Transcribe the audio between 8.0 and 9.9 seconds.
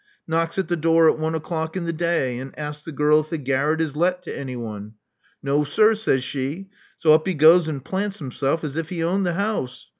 himself as if he owned the house.